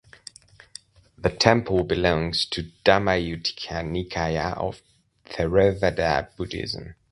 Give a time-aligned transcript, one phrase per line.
[1.15, 4.81] The temple belongs to Dhammayuttika Nikaya of
[5.27, 6.95] Theravada Buddhism.